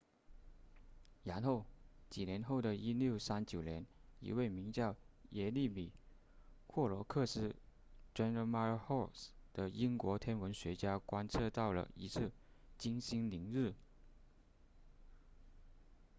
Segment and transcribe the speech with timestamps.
[1.25, 1.63] 然后
[2.09, 3.85] 几年后的1639年
[4.19, 4.95] 一位名叫
[5.29, 5.91] 耶利米
[6.65, 7.55] 霍罗克斯
[8.15, 12.31] jeremiah horrocks 的英国天文学家观测到了一次
[12.79, 13.75] 金星凌日